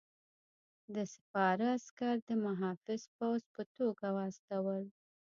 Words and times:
ده 0.93 1.03
سپاره 1.15 1.65
عسکر 1.77 2.15
د 2.29 2.31
محافظ 2.45 3.01
پوځ 3.17 3.41
په 3.53 3.61
توګه 3.75 4.07
واستول. 4.17 4.83